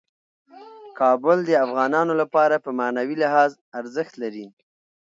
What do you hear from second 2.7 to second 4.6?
معنوي لحاظ ارزښت لري.